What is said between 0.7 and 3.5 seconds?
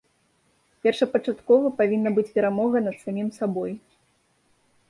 Першапачаткова павінна быць перамога над самім